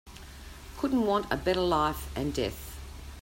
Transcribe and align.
Couldn't 0.79 1.05
want 1.05 1.31
a 1.31 1.37
better 1.37 1.61
life 1.61 2.09
and 2.17 2.33
death. 2.33 2.79